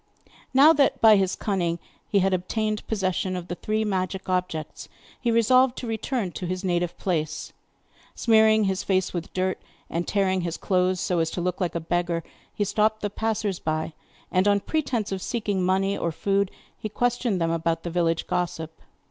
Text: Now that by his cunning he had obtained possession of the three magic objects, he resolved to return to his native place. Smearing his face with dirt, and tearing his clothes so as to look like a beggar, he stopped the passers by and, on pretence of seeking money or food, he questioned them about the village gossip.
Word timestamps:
Now 0.51 0.73
that 0.73 0.99
by 0.99 1.15
his 1.15 1.35
cunning 1.35 1.77
he 2.07 2.21
had 2.25 2.33
obtained 2.33 2.87
possession 2.87 3.35
of 3.35 3.49
the 3.49 3.53
three 3.53 3.85
magic 3.85 4.27
objects, 4.27 4.89
he 5.19 5.29
resolved 5.29 5.77
to 5.77 5.85
return 5.85 6.31
to 6.31 6.47
his 6.47 6.63
native 6.63 6.97
place. 6.97 7.53
Smearing 8.15 8.63
his 8.63 8.81
face 8.81 9.13
with 9.13 9.31
dirt, 9.31 9.61
and 9.91 10.07
tearing 10.07 10.41
his 10.41 10.57
clothes 10.57 10.99
so 10.99 11.19
as 11.19 11.29
to 11.29 11.41
look 11.41 11.61
like 11.61 11.75
a 11.75 11.79
beggar, 11.79 12.23
he 12.51 12.63
stopped 12.63 13.01
the 13.01 13.11
passers 13.11 13.59
by 13.59 13.93
and, 14.31 14.47
on 14.47 14.61
pretence 14.61 15.11
of 15.11 15.21
seeking 15.21 15.61
money 15.61 15.95
or 15.95 16.11
food, 16.11 16.49
he 16.79 16.89
questioned 16.89 17.39
them 17.39 17.51
about 17.51 17.83
the 17.83 17.91
village 17.91 18.25
gossip. 18.25 18.81